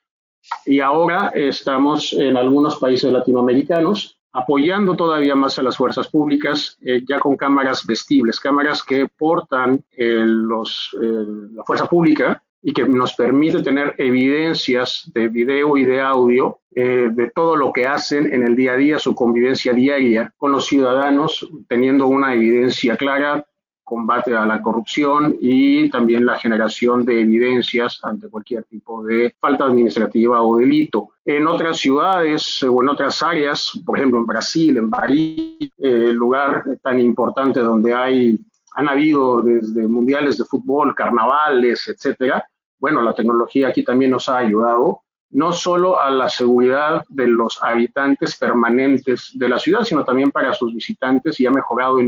Y 0.67 0.81
ahora 0.81 1.33
estamos 1.35 2.13
en 2.13 2.37
algunos 2.37 2.77
países 2.77 3.11
latinoamericanos 3.11 4.14
apoyando 4.35 4.95
todavía 4.95 5.35
más 5.35 5.59
a 5.59 5.63
las 5.63 5.77
fuerzas 5.77 6.09
públicas, 6.09 6.77
eh, 6.83 7.03
ya 7.09 7.19
con 7.19 7.37
cámaras 7.37 7.87
vestibles, 7.87 8.39
cámaras 8.39 8.83
que 8.83 9.09
portan 9.09 9.83
los, 9.97 10.95
la 11.01 11.65
fuerza 11.65 11.87
pública 11.87 12.43
y 12.67 12.73
que 12.73 12.89
nos 12.89 13.15
permite 13.15 13.63
tener 13.63 13.95
evidencias 13.99 15.11
de 15.15 15.29
video 15.29 15.77
y 15.77 15.85
de 15.85 16.01
audio 16.01 16.61
eh, 16.75 17.11
de 17.13 17.31
todo 17.31 17.57
lo 17.57 17.73
que 17.73 17.87
hacen 17.87 18.33
en 18.33 18.43
el 18.43 18.57
día 18.57 18.73
a 18.73 18.77
día, 18.77 18.99
su 18.99 19.15
convivencia 19.15 19.75
diaria 19.75 20.33
con 20.39 20.51
los 20.51 20.67
ciudadanos, 20.67 21.47
teniendo 21.69 22.07
una 22.07 22.33
evidencia 22.33 22.97
clara 22.97 23.47
combate 23.85 24.35
a 24.35 24.47
la 24.47 24.61
corrupción 24.63 25.37
y 25.41 25.89
también 25.91 26.25
la 26.27 26.39
generación 26.39 27.05
de 27.05 27.21
evidencias 27.21 28.01
ante 28.03 28.29
cualquier 28.29 28.65
tipo 28.65 29.05
de 29.05 29.35
falta 29.39 29.65
administrativa 29.65 30.43
o 30.43 30.57
delito. 30.57 31.11
En 31.25 31.47
otras 31.47 31.79
ciudades 31.79 32.63
o 32.63 32.83
en 32.83 32.89
otras 32.89 33.23
áreas, 33.23 33.81
por 33.85 33.99
ejemplo 33.99 34.19
en 34.19 34.27
Brasil, 34.27 34.77
en 34.77 34.91
París, 34.91 35.71
el 35.79 36.15
lugar 36.15 36.65
tan 36.83 36.99
importante 36.99 37.61
donde 37.61 37.95
hay, 37.95 38.39
han 38.75 38.89
habido 38.89 39.43
desde 39.43 39.87
mundiales 39.87 40.39
de 40.39 40.45
fútbol, 40.45 40.95
carnavales, 40.95 41.87
etcétera, 41.89 42.45
bueno, 42.79 43.03
la 43.03 43.15
tecnología 43.15 43.69
aquí 43.69 43.85
también 43.85 44.11
nos 44.11 44.29
ha 44.29 44.39
ayudado 44.39 45.01
no 45.31 45.53
solo 45.53 46.01
a 46.01 46.11
la 46.11 46.29
seguridad 46.29 47.05
de 47.09 47.27
los 47.27 47.61
habitantes 47.63 48.37
permanentes 48.37 49.33
de 49.35 49.49
la 49.49 49.59
ciudad, 49.59 49.83
sino 49.83 50.05
también 50.05 50.31
para 50.31 50.55
sus 50.55 50.73
visitantes 50.73 51.41
y 51.41 51.47
ha 51.47 51.51
mejorado 51.51 51.99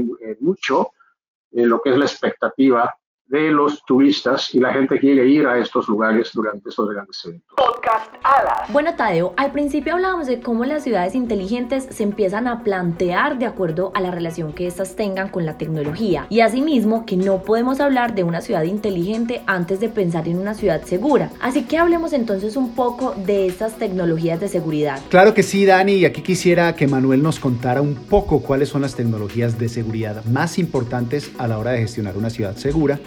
mucho 0.40 0.90
eh, 1.56 1.66
lo 1.66 1.80
que 1.80 1.90
es 1.90 1.96
la 1.96 2.04
expectativa 2.04 2.94
de 3.28 3.50
los 3.50 3.84
turistas 3.84 4.54
y 4.54 4.60
la 4.60 4.72
gente 4.72 4.98
quiere 5.00 5.26
ir 5.26 5.46
a 5.46 5.58
estos 5.58 5.88
lugares 5.88 6.30
durante 6.32 6.68
estos 6.68 6.88
grandes 6.88 7.24
eventos. 7.24 7.48
Podcast 7.56 8.12
Bueno, 8.68 8.94
Tadeo, 8.94 9.34
al 9.36 9.50
principio 9.52 9.94
hablábamos 9.94 10.28
de 10.28 10.40
cómo 10.40 10.64
las 10.64 10.84
ciudades 10.84 11.14
inteligentes 11.14 11.88
se 11.90 12.04
empiezan 12.04 12.46
a 12.46 12.62
plantear 12.62 13.38
de 13.38 13.46
acuerdo 13.46 13.90
a 13.94 14.00
la 14.00 14.12
relación 14.12 14.52
que 14.52 14.66
éstas 14.68 14.94
tengan 14.94 15.28
con 15.28 15.44
la 15.44 15.58
tecnología 15.58 16.26
y 16.30 16.40
asimismo 16.40 17.04
que 17.04 17.16
no 17.16 17.42
podemos 17.42 17.80
hablar 17.80 18.14
de 18.14 18.22
una 18.22 18.40
ciudad 18.40 18.62
inteligente 18.62 19.42
antes 19.46 19.80
de 19.80 19.88
pensar 19.88 20.28
en 20.28 20.38
una 20.38 20.54
ciudad 20.54 20.82
segura. 20.84 21.30
Así 21.40 21.64
que 21.64 21.78
hablemos 21.78 22.12
entonces 22.12 22.56
un 22.56 22.74
poco 22.74 23.14
de 23.16 23.46
estas 23.46 23.76
tecnologías 23.76 24.40
de 24.40 24.48
seguridad. 24.48 25.00
Claro 25.08 25.34
que 25.34 25.42
sí, 25.42 25.66
Dani, 25.66 25.94
y 25.94 26.04
aquí 26.04 26.22
quisiera 26.22 26.74
que 26.76 26.86
Manuel 26.86 27.22
nos 27.22 27.40
contara 27.40 27.80
un 27.82 27.96
poco 27.96 28.40
cuáles 28.40 28.68
son 28.68 28.82
las 28.82 28.94
tecnologías 28.94 29.58
de 29.58 29.68
seguridad 29.68 30.24
más 30.26 30.58
importantes 30.58 31.32
a 31.38 31.48
la 31.48 31.58
hora 31.58 31.72
de 31.72 31.78
gestionar 31.78 32.16
una 32.16 32.30
ciudad 32.30 32.56
segura 32.56 33.00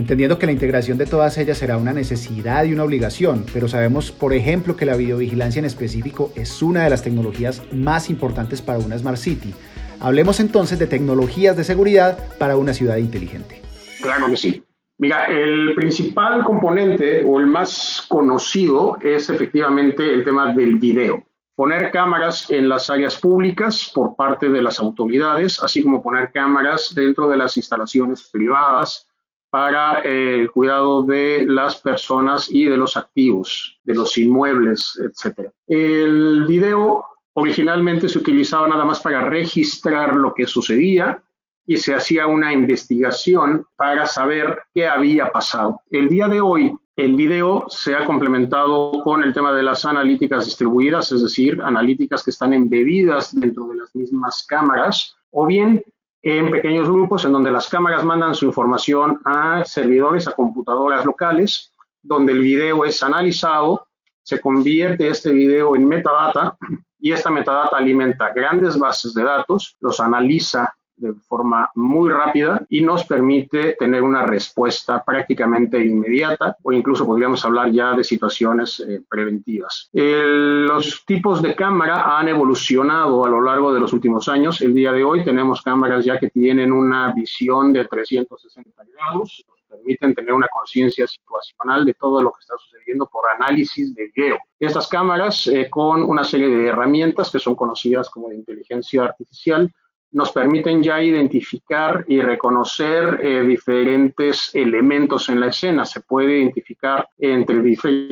entendiendo 0.00 0.38
que 0.38 0.46
la 0.46 0.52
integración 0.52 0.98
de 0.98 1.06
todas 1.06 1.38
ellas 1.38 1.58
será 1.58 1.76
una 1.76 1.92
necesidad 1.92 2.64
y 2.64 2.72
una 2.72 2.84
obligación, 2.84 3.44
pero 3.52 3.68
sabemos, 3.68 4.10
por 4.10 4.32
ejemplo, 4.32 4.74
que 4.74 4.86
la 4.86 4.96
videovigilancia 4.96 5.60
en 5.60 5.66
específico 5.66 6.32
es 6.34 6.62
una 6.62 6.82
de 6.84 6.90
las 6.90 7.02
tecnologías 7.02 7.62
más 7.72 8.10
importantes 8.10 8.62
para 8.62 8.78
una 8.78 8.98
Smart 8.98 9.18
City. 9.18 9.54
Hablemos 10.00 10.40
entonces 10.40 10.78
de 10.78 10.86
tecnologías 10.86 11.56
de 11.56 11.64
seguridad 11.64 12.18
para 12.38 12.56
una 12.56 12.72
ciudad 12.72 12.96
inteligente. 12.96 13.60
Claro 14.00 14.26
que 14.28 14.36
sí. 14.36 14.64
Mira, 14.98 15.26
el 15.26 15.74
principal 15.74 16.44
componente 16.44 17.22
o 17.24 17.38
el 17.38 17.46
más 17.46 18.06
conocido 18.08 18.96
es 19.02 19.28
efectivamente 19.28 20.12
el 20.12 20.24
tema 20.24 20.52
del 20.54 20.76
video. 20.76 21.22
Poner 21.54 21.90
cámaras 21.90 22.50
en 22.50 22.70
las 22.70 22.88
áreas 22.88 23.18
públicas 23.18 23.90
por 23.94 24.16
parte 24.16 24.48
de 24.48 24.62
las 24.62 24.80
autoridades, 24.80 25.62
así 25.62 25.82
como 25.82 26.02
poner 26.02 26.30
cámaras 26.32 26.94
dentro 26.94 27.28
de 27.28 27.36
las 27.36 27.58
instalaciones 27.58 28.28
privadas, 28.30 29.09
para 29.50 30.00
eh, 30.02 30.40
el 30.40 30.50
cuidado 30.50 31.02
de 31.02 31.44
las 31.46 31.76
personas 31.76 32.48
y 32.50 32.66
de 32.66 32.76
los 32.76 32.96
activos, 32.96 33.78
de 33.84 33.94
los 33.94 34.16
inmuebles, 34.16 34.98
etc. 35.02 35.50
El 35.66 36.44
video 36.46 37.04
originalmente 37.34 38.08
se 38.08 38.18
utilizaba 38.18 38.68
nada 38.68 38.84
más 38.84 39.00
para 39.00 39.28
registrar 39.28 40.14
lo 40.14 40.32
que 40.32 40.46
sucedía 40.46 41.22
y 41.66 41.76
se 41.76 41.94
hacía 41.94 42.26
una 42.26 42.52
investigación 42.52 43.66
para 43.76 44.06
saber 44.06 44.62
qué 44.74 44.88
había 44.88 45.30
pasado. 45.30 45.80
El 45.90 46.08
día 46.08 46.28
de 46.28 46.40
hoy, 46.40 46.74
el 46.96 47.14
video 47.14 47.64
se 47.68 47.94
ha 47.94 48.04
complementado 48.04 48.92
con 49.04 49.22
el 49.22 49.32
tema 49.32 49.52
de 49.52 49.62
las 49.62 49.84
analíticas 49.84 50.44
distribuidas, 50.44 51.12
es 51.12 51.22
decir, 51.22 51.60
analíticas 51.62 52.24
que 52.24 52.30
están 52.30 52.52
embebidas 52.52 53.38
dentro 53.38 53.68
de 53.68 53.76
las 53.76 53.94
mismas 53.94 54.44
cámaras, 54.48 55.16
o 55.30 55.46
bien 55.46 55.82
en 56.22 56.50
pequeños 56.50 56.88
grupos 56.88 57.24
en 57.24 57.32
donde 57.32 57.50
las 57.50 57.68
cámaras 57.68 58.04
mandan 58.04 58.34
su 58.34 58.46
información 58.46 59.20
a 59.24 59.64
servidores, 59.64 60.28
a 60.28 60.32
computadoras 60.32 61.04
locales, 61.04 61.72
donde 62.02 62.32
el 62.32 62.40
video 62.40 62.84
es 62.84 63.02
analizado, 63.02 63.86
se 64.22 64.40
convierte 64.40 65.08
este 65.08 65.32
video 65.32 65.74
en 65.74 65.88
metadata 65.88 66.56
y 66.98 67.12
esta 67.12 67.30
metadata 67.30 67.76
alimenta 67.76 68.32
grandes 68.32 68.78
bases 68.78 69.14
de 69.14 69.24
datos, 69.24 69.76
los 69.80 69.98
analiza 70.00 70.74
de 71.00 71.14
forma 71.14 71.70
muy 71.74 72.10
rápida 72.10 72.64
y 72.68 72.82
nos 72.82 73.04
permite 73.04 73.74
tener 73.78 74.02
una 74.02 74.26
respuesta 74.26 75.02
prácticamente 75.02 75.82
inmediata 75.84 76.56
o 76.62 76.72
incluso 76.72 77.06
podríamos 77.06 77.44
hablar 77.44 77.72
ya 77.72 77.94
de 77.94 78.04
situaciones 78.04 78.80
eh, 78.80 79.02
preventivas. 79.08 79.88
los 79.92 81.04
tipos 81.06 81.42
de 81.42 81.54
cámara 81.54 82.18
han 82.18 82.28
evolucionado 82.28 83.24
a 83.24 83.28
lo 83.28 83.40
largo 83.40 83.72
de 83.72 83.80
los 83.80 83.92
últimos 83.92 84.28
años. 84.28 84.60
El 84.60 84.74
día 84.74 84.92
de 84.92 85.02
hoy 85.02 85.24
tenemos 85.24 85.62
cámaras 85.62 86.04
ya 86.04 86.18
que 86.18 86.30
tienen 86.30 86.72
una 86.72 87.12
visión 87.12 87.72
de 87.72 87.86
360 87.86 88.84
grados, 88.92 89.44
permiten 89.68 90.14
tener 90.14 90.32
una 90.32 90.48
conciencia 90.48 91.06
situacional 91.06 91.84
de 91.84 91.94
todo 91.94 92.22
lo 92.22 92.32
que 92.32 92.40
está 92.40 92.54
sucediendo 92.58 93.06
por 93.06 93.24
análisis 93.38 93.94
de 93.94 94.10
video. 94.14 94.38
Estas 94.58 94.88
cámaras 94.88 95.46
eh, 95.46 95.68
con 95.70 96.02
una 96.02 96.24
serie 96.24 96.48
de 96.48 96.66
herramientas 96.66 97.30
que 97.30 97.38
son 97.38 97.54
conocidas 97.54 98.10
como 98.10 98.28
de 98.28 98.36
inteligencia 98.36 99.04
artificial 99.04 99.72
nos 100.12 100.32
permiten 100.32 100.82
ya 100.82 101.02
identificar 101.02 102.04
y 102.08 102.20
reconocer 102.20 103.20
eh, 103.22 103.42
diferentes 103.42 104.50
elementos 104.54 105.28
en 105.28 105.40
la 105.40 105.48
escena. 105.48 105.84
Se 105.84 106.00
puede 106.00 106.38
identificar 106.38 107.08
entre, 107.18 107.62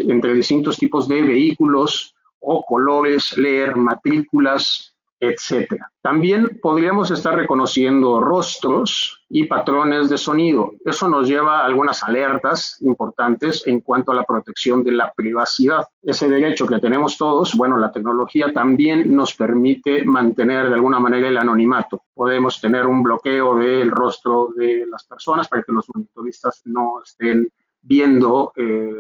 entre 0.09 0.35
distintos 0.35 0.77
tipos 0.77 1.09
de 1.09 1.23
vehículos 1.23 2.15
o 2.41 2.65
colores, 2.65 3.37
leer 3.37 3.75
matrículas, 3.77 4.95
etcétera. 5.21 5.91
También 6.01 6.61
podríamos 6.63 7.11
estar 7.11 7.35
reconociendo 7.35 8.21
rostros 8.21 9.25
y 9.29 9.45
patrones 9.45 10.09
de 10.09 10.17
sonido. 10.17 10.73
Eso 10.85 11.09
nos 11.09 11.29
lleva 11.29 11.61
a 11.61 11.67
algunas 11.67 12.03
alertas 12.03 12.79
importantes 12.81 13.67
en 13.67 13.81
cuanto 13.81 14.13
a 14.13 14.15
la 14.15 14.25
protección 14.25 14.85
de 14.85 14.93
la 14.93 15.13
privacidad. 15.13 15.87
Ese 16.03 16.29
derecho 16.29 16.67
que 16.67 16.79
tenemos 16.79 17.19
todos, 17.19 17.55
bueno, 17.57 17.77
la 17.79 17.93
tecnología 17.93 18.53
también 18.53 19.15
nos 19.15 19.35
permite 19.35 20.05
mantener 20.05 20.69
de 20.69 20.75
alguna 20.75 21.01
manera 21.01 21.29
el 21.29 21.37
anonimato. 21.37 22.05
Podemos 22.15 22.61
tener 22.61 22.87
un 22.87 23.03
bloqueo 23.03 23.57
del 23.57 23.91
rostro 23.91 24.51
de 24.57 24.87
las 24.87 25.05
personas 25.05 25.49
para 25.49 25.63
que 25.63 25.73
los 25.73 25.87
monitoristas 25.93 26.63
no 26.65 27.03
estén 27.03 27.49
viendo 27.83 28.53
eh, 28.57 28.93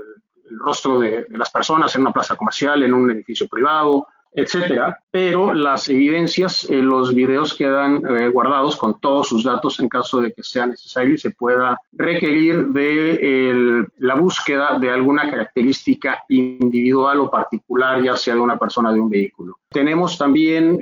el 0.50 0.58
rostro 0.58 0.98
de, 0.98 1.24
de 1.24 1.38
las 1.38 1.50
personas 1.50 1.94
en 1.94 2.02
una 2.02 2.12
plaza 2.12 2.36
comercial, 2.36 2.82
en 2.82 2.94
un 2.94 3.10
edificio 3.10 3.46
privado, 3.48 4.06
etcétera, 4.32 5.00
pero 5.10 5.54
las 5.54 5.88
evidencias, 5.88 6.68
en 6.68 6.86
los 6.86 7.14
videos 7.14 7.54
quedan 7.54 8.02
eh, 8.06 8.28
guardados 8.28 8.76
con 8.76 9.00
todos 9.00 9.28
sus 9.28 9.44
datos 9.44 9.80
en 9.80 9.88
caso 9.88 10.20
de 10.20 10.32
que 10.32 10.42
sea 10.42 10.66
necesario 10.66 11.14
y 11.14 11.18
se 11.18 11.30
pueda 11.30 11.80
requerir 11.92 12.68
de 12.68 13.86
la 13.98 14.14
búsqueda 14.14 14.78
de 14.78 14.90
alguna 14.90 15.30
característica 15.30 16.24
individual 16.28 17.20
o 17.20 17.30
particular, 17.30 18.02
ya 18.02 18.16
sea 18.16 18.34
de 18.34 18.40
una 18.40 18.58
persona 18.58 18.92
de 18.92 19.00
un 19.00 19.10
vehículo. 19.10 19.58
Tenemos 19.70 20.18
también 20.18 20.78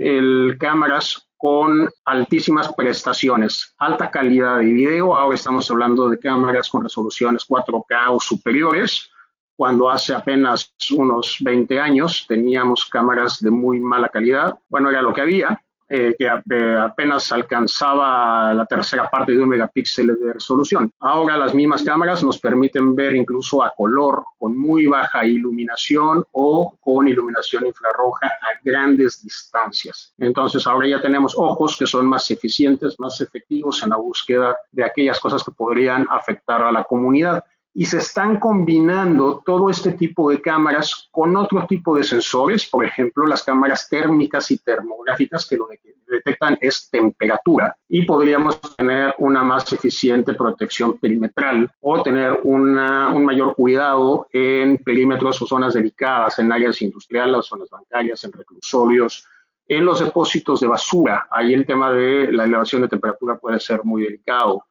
cámaras 0.59 1.27
con 1.37 1.89
altísimas 2.05 2.73
prestaciones, 2.75 3.75
alta 3.79 4.11
calidad 4.11 4.59
de 4.59 4.65
video. 4.65 5.17
Ahora 5.17 5.35
estamos 5.35 5.71
hablando 5.71 6.09
de 6.09 6.19
cámaras 6.19 6.69
con 6.69 6.83
resoluciones 6.83 7.47
4K 7.47 8.11
o 8.11 8.21
superiores 8.21 9.11
cuando 9.57 9.91
hace 9.91 10.15
apenas 10.15 10.75
unos 10.97 11.39
20 11.41 11.81
años 11.81 12.27
teníamos 12.29 12.85
cámaras 12.87 13.41
de 13.41 13.51
muy 13.51 13.81
mala 13.81 14.09
calidad. 14.09 14.59
Bueno, 14.69 14.91
era 14.91 15.03
lo 15.03 15.15
que 15.15 15.23
había, 15.23 15.61
eh, 15.89 16.17
que 16.19 16.29
apenas 16.29 17.31
alcanzaba 17.31 18.53
la 18.53 18.67
tercera 18.67 19.09
parte 19.09 19.31
de 19.31 19.39
un 19.41 19.49
megapíxel 19.49 20.19
de 20.19 20.33
resolución. 20.33 20.93
Ahora 20.99 21.37
las 21.37 21.55
mismas 21.55 21.85
cámaras 21.85 22.25
nos 22.25 22.41
permiten 22.41 22.97
ver 22.97 23.15
incluso 23.15 23.63
a 23.63 23.73
color 23.73 24.25
con 24.37 24.59
muy 24.59 24.87
baja 24.87 25.25
iluminación 25.25 26.25
o 26.33 26.77
con 26.81 27.07
iluminación 27.07 27.67
infrarroja 27.67 28.27
a 28.27 28.61
grandes 28.65 29.23
distancias. 29.23 30.13
Entonces 30.19 30.67
ahora 30.67 30.89
ya 30.89 31.01
tenemos 31.01 31.35
ojos 31.39 31.77
que 31.79 31.87
son 31.87 32.07
más 32.07 32.29
eficientes, 32.33 32.99
más 32.99 33.21
efectivos 33.21 33.81
en 33.85 33.91
la 33.91 33.97
búsqueda 33.97 34.57
de 34.73 34.83
aquellas 34.83 35.21
cosas 35.21 35.45
que 35.45 35.53
podrían 35.53 36.05
afectar 36.11 36.63
a 36.63 36.73
la 36.73 36.83
comunidad 36.83 37.45
y 37.79 37.85
se 37.85 37.99
están 37.99 38.41
combinando 38.41 39.43
todo 39.45 39.69
este 39.69 39.93
tipo 39.93 40.31
de 40.31 40.41
cámaras 40.41 41.11
con 41.11 41.37
otro 41.37 41.67
tipo 41.67 41.95
de 41.95 42.05
sensores, 42.05 42.65
por 42.65 42.87
ejemplo, 42.87 43.27
las 43.27 43.43
cámaras 43.43 43.87
térmicas 43.91 44.51
y 44.51 44.57
termográficas 44.57 45.47
que 45.47 45.59
lo 45.59 45.69
que 45.69 45.79
detectan 46.09 46.57
es 46.63 46.89
temperatura 46.89 47.77
y 47.87 48.07
podríamos 48.07 48.59
tener 48.77 49.15
una 49.19 49.45
más 49.45 49.71
eficiente 49.75 50.33
protección 50.33 50.97
perimetral 50.97 51.71
o 51.81 52.03
tener 52.03 52.41
una, 52.45 53.11
un 53.15 53.27
mayor 53.27 53.55
cuidado 53.55 54.27
en 54.33 54.79
perímetros 54.79 55.43
o 55.43 55.47
zonas 55.47 55.75
delicadas, 55.75 56.39
en 56.39 56.51
áreas 56.51 56.81
industriales, 56.81 57.45
zonas 57.45 57.69
bancarias, 57.69 58.25
en 58.25 58.33
reclusorios, 58.33 59.29
en 59.69 59.85
los 59.85 60.01
depósitos 60.01 60.61
de 60.61 60.67
basura. 60.67 61.29
Ahí 61.31 61.53
el 61.53 61.67
tema 61.67 61.93
de 61.93 62.33
la 62.33 62.45
elevación 62.45 62.81
de 62.81 62.89
temperatura 62.89 63.37
puede 63.37 63.61
ser 63.61 63.85
muy 63.85 64.05
delicado 64.05 64.65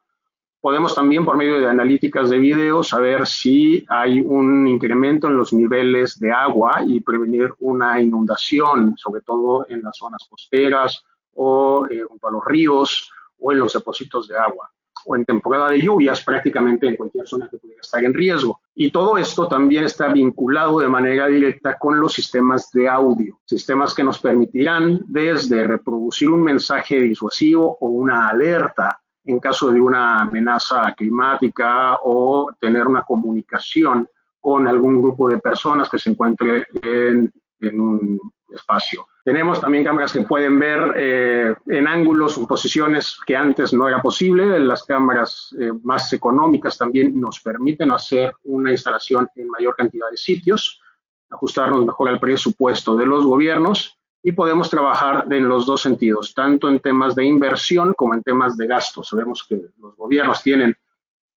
Podemos 0.66 0.96
también 0.96 1.24
por 1.24 1.36
medio 1.36 1.60
de 1.60 1.68
analíticas 1.68 2.28
de 2.28 2.38
video 2.38 2.82
saber 2.82 3.24
si 3.24 3.86
hay 3.88 4.20
un 4.20 4.66
incremento 4.66 5.28
en 5.28 5.36
los 5.36 5.52
niveles 5.52 6.18
de 6.18 6.32
agua 6.32 6.82
y 6.84 6.98
prevenir 6.98 7.54
una 7.60 8.00
inundación, 8.00 8.96
sobre 8.96 9.20
todo 9.20 9.64
en 9.68 9.80
las 9.84 9.96
zonas 9.96 10.26
costeras 10.28 11.04
o 11.34 11.86
eh, 11.88 12.02
junto 12.08 12.26
a 12.26 12.32
los 12.32 12.44
ríos 12.44 13.12
o 13.38 13.52
en 13.52 13.60
los 13.60 13.74
depósitos 13.74 14.26
de 14.26 14.36
agua. 14.36 14.68
o 15.04 15.14
en 15.14 15.24
temporada 15.24 15.70
de 15.70 15.80
lluvias 15.80 16.24
prácticamente 16.24 16.88
en 16.88 16.96
cualquier 16.96 17.28
zona 17.28 17.48
que 17.48 17.58
pudiera 17.58 17.80
estar 17.80 18.02
en 18.02 18.12
riesgo. 18.12 18.58
Y 18.74 18.90
todo 18.90 19.16
esto 19.18 19.46
también 19.46 19.84
está 19.84 20.08
vinculado 20.08 20.80
de 20.80 20.88
manera 20.88 21.28
directa 21.28 21.78
con 21.78 22.00
los 22.00 22.12
sistemas 22.12 22.72
de 22.72 22.88
audio, 22.88 23.38
sistemas 23.44 23.94
que 23.94 24.02
nos 24.02 24.18
permitirán 24.18 25.04
desde 25.06 25.64
reproducir 25.64 26.28
un 26.28 26.42
mensaje 26.42 27.00
disuasivo 27.00 27.78
o 27.80 27.86
una 27.86 28.30
alerta 28.30 29.00
en 29.26 29.40
caso 29.40 29.70
de 29.70 29.80
una 29.80 30.22
amenaza 30.22 30.94
climática 30.96 31.98
o 32.04 32.52
tener 32.60 32.86
una 32.86 33.02
comunicación 33.02 34.08
con 34.40 34.68
algún 34.68 35.02
grupo 35.02 35.28
de 35.28 35.38
personas 35.38 35.90
que 35.90 35.98
se 35.98 36.10
encuentre 36.10 36.66
en, 36.82 37.32
un 37.80 38.20
espacio. 38.48 39.08
Tenemos 39.24 39.60
también 39.60 39.82
cámaras 39.82 40.12
que 40.12 40.20
pueden 40.20 40.58
ver 40.58 40.94
eh, 40.96 41.54
en 41.66 41.88
ángulos 41.88 42.38
o 42.38 42.46
posiciones 42.46 43.18
que 43.26 43.34
antes 43.34 43.72
no 43.72 43.88
era 43.88 44.00
posible. 44.00 44.60
Las 44.60 44.84
cámaras 44.84 45.52
eh, 45.58 45.72
más 45.82 46.12
económicas 46.12 46.78
también 46.78 47.18
nos 47.20 47.40
permiten 47.40 47.90
hacer 47.90 48.32
una 48.44 48.70
instalación 48.70 49.28
en 49.34 49.48
mayor 49.48 49.74
cantidad 49.74 50.08
de 50.10 50.16
sitios, 50.16 50.80
ajustarnos 51.28 51.84
mejor 51.84 52.08
al 52.08 52.20
presupuesto 52.20 52.96
de 52.96 53.06
los 53.06 53.24
gobiernos 53.24 53.98
y 54.26 54.32
podemos 54.32 54.68
trabajar 54.68 55.24
en 55.30 55.46
los 55.46 55.66
dos 55.66 55.82
sentidos, 55.82 56.34
tanto 56.34 56.68
en 56.68 56.80
temas 56.80 57.14
de 57.14 57.24
inversión 57.24 57.94
como 57.94 58.12
en 58.12 58.24
temas 58.24 58.56
de 58.56 58.66
gasto. 58.66 59.04
Sabemos 59.04 59.46
que 59.48 59.54
los 59.78 59.94
gobiernos 59.94 60.42
tienen 60.42 60.74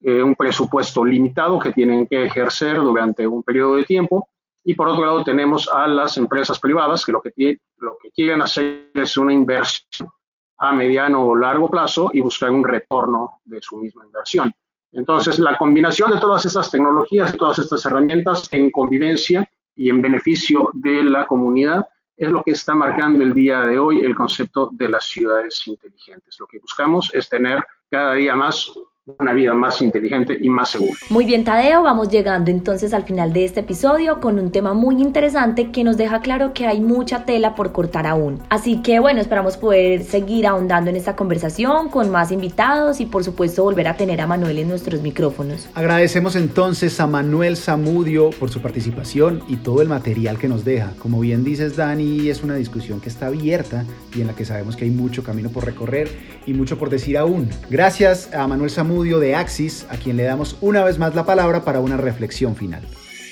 eh, 0.01 0.23
un 0.23 0.33
presupuesto 0.33 1.05
limitado 1.05 1.59
que 1.59 1.71
tienen 1.71 2.07
que 2.07 2.25
ejercer 2.25 2.77
durante 2.77 3.27
un 3.27 3.43
periodo 3.43 3.75
de 3.75 3.83
tiempo 3.83 4.29
y 4.63 4.73
por 4.73 4.87
otro 4.87 5.05
lado 5.05 5.23
tenemos 5.23 5.69
a 5.71 5.87
las 5.87 6.17
empresas 6.17 6.57
privadas 6.59 7.05
que 7.05 7.11
lo 7.11 7.21
que, 7.21 7.59
lo 7.77 7.95
que 8.01 8.09
quieren 8.09 8.41
hacer 8.41 8.89
es 8.95 9.17
una 9.17 9.33
inversión 9.33 10.09
a 10.57 10.73
mediano 10.73 11.27
o 11.27 11.35
largo 11.35 11.69
plazo 11.69 12.09
y 12.11 12.21
buscar 12.21 12.49
un 12.49 12.63
retorno 12.63 13.39
de 13.45 13.61
su 13.61 13.77
misma 13.77 14.03
inversión. 14.03 14.51
Entonces, 14.93 15.37
la 15.37 15.59
combinación 15.59 16.09
de 16.09 16.19
todas 16.19 16.43
estas 16.43 16.71
tecnologías, 16.71 17.37
todas 17.37 17.59
estas 17.59 17.85
herramientas 17.85 18.51
en 18.51 18.71
convivencia 18.71 19.47
y 19.75 19.91
en 19.91 20.01
beneficio 20.01 20.71
de 20.73 21.03
la 21.03 21.27
comunidad 21.27 21.87
es 22.19 22.29
lo 22.29 22.43
que 22.43 22.51
está 22.51 22.75
marcando 22.75 23.23
el 23.23 23.33
día 23.33 23.61
de 23.61 23.79
hoy 23.79 24.01
el 24.01 24.13
concepto 24.13 24.69
de 24.73 24.89
las 24.89 25.05
ciudades 25.05 25.65
inteligentes. 25.67 26.37
Lo 26.37 26.47
que 26.47 26.59
buscamos 26.59 27.09
es 27.13 27.29
tener 27.29 27.65
cada 27.89 28.13
día 28.15 28.35
más 28.35 28.73
una 29.17 29.33
vida 29.33 29.53
más 29.53 29.81
inteligente 29.81 30.37
y 30.39 30.49
más 30.49 30.69
segura. 30.71 30.93
Muy 31.09 31.25
bien, 31.25 31.43
Tadeo, 31.43 31.81
vamos 31.81 32.09
llegando 32.09 32.51
entonces 32.51 32.93
al 32.93 33.03
final 33.03 33.33
de 33.33 33.45
este 33.45 33.61
episodio 33.61 34.19
con 34.19 34.37
un 34.39 34.51
tema 34.51 34.73
muy 34.73 35.01
interesante 35.01 35.71
que 35.71 35.83
nos 35.83 35.97
deja 35.97 36.19
claro 36.21 36.53
que 36.53 36.67
hay 36.67 36.81
mucha 36.81 37.25
tela 37.25 37.55
por 37.55 37.71
cortar 37.71 38.05
aún. 38.05 38.41
Así 38.49 38.81
que 38.81 38.99
bueno, 38.99 39.21
esperamos 39.21 39.57
poder 39.57 40.03
seguir 40.03 40.45
ahondando 40.45 40.89
en 40.89 40.95
esta 40.95 41.15
conversación 41.15 41.89
con 41.89 42.11
más 42.11 42.31
invitados 42.31 42.99
y 42.99 43.05
por 43.05 43.23
supuesto 43.23 43.63
volver 43.63 43.87
a 43.87 43.97
tener 43.97 44.21
a 44.21 44.27
Manuel 44.27 44.59
en 44.59 44.67
nuestros 44.67 45.01
micrófonos. 45.01 45.69
Agradecemos 45.73 46.35
entonces 46.35 46.99
a 46.99 47.07
Manuel 47.07 47.57
Zamudio 47.57 48.29
por 48.31 48.49
su 48.49 48.61
participación 48.61 49.41
y 49.47 49.57
todo 49.57 49.81
el 49.81 49.87
material 49.87 50.37
que 50.37 50.47
nos 50.47 50.65
deja. 50.65 50.91
Como 50.99 51.19
bien 51.19 51.43
dices, 51.43 51.75
Dani, 51.75 52.29
es 52.29 52.43
una 52.43 52.55
discusión 52.55 52.99
que 52.99 53.09
está 53.09 53.27
abierta 53.27 53.85
y 54.15 54.21
en 54.21 54.27
la 54.27 54.35
que 54.35 54.45
sabemos 54.45 54.75
que 54.75 54.85
hay 54.85 54.91
mucho 54.91 55.23
camino 55.23 55.49
por 55.49 55.65
recorrer 55.65 56.09
y 56.45 56.53
mucho 56.53 56.77
por 56.77 56.89
decir 56.89 57.17
aún. 57.17 57.49
Gracias 57.69 58.33
a 58.33 58.47
Manuel 58.47 58.69
Zamudio 58.69 58.98
de 59.03 59.35
Axis, 59.35 59.87
a 59.89 59.97
quien 59.97 60.17
le 60.17 60.23
damos 60.23 60.57
una 60.61 60.83
vez 60.83 60.99
más 60.99 61.15
la 61.15 61.25
palabra 61.25 61.63
para 61.63 61.79
una 61.79 61.95
reflexión 61.95 62.55
final. 62.55 62.83